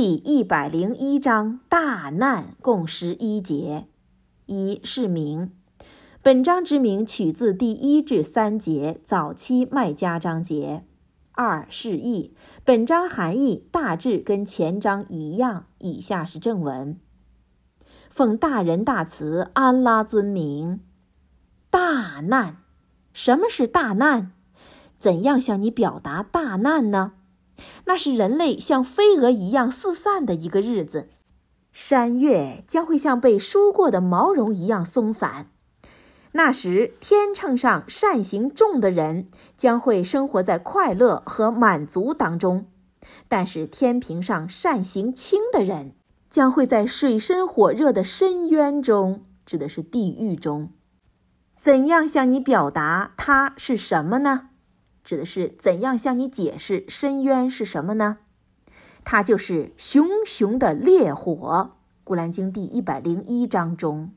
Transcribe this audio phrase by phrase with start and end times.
[0.00, 3.88] 第一百零一章大难共十一节。
[4.46, 5.50] 一是名，
[6.22, 10.84] 本章之名取自第一至三节早期麦加章节。
[11.32, 12.32] 二是义，
[12.64, 15.66] 本章含义大致跟前章一样。
[15.78, 17.00] 以下是正文：
[18.08, 20.78] 奉大仁大慈安拉尊名，
[21.70, 22.58] 大难。
[23.12, 24.30] 什么是大难？
[24.96, 27.14] 怎样向你表达大难呢？
[27.88, 31.08] 那是人类像飞蛾一样四散的一个日子，
[31.72, 35.50] 山岳将会像被梳过的毛绒一样松散。
[36.32, 42.66] 那时，天秤上善行重的人将会生活在快乐和满足当中，
[43.26, 45.94] 但是天平上善行轻的人
[46.28, 50.70] 将会在水深火热的深渊中，指的是地狱中。
[51.58, 54.50] 怎样向你表达它是什么呢？
[55.08, 58.18] 指的是怎样向你解释深渊是什么呢？
[59.06, 61.70] 它就是熊熊的烈火，
[62.04, 64.10] 《古兰经》第一百零一章中。